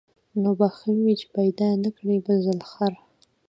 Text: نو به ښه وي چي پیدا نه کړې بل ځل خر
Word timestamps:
نو 0.41 0.49
به 0.59 0.67
ښه 0.77 0.89
وي 1.01 1.13
چي 1.19 1.27
پیدا 1.35 1.69
نه 1.83 1.89
کړې 1.97 2.17
بل 2.25 2.37
ځل 2.45 2.59
خر 2.69 2.93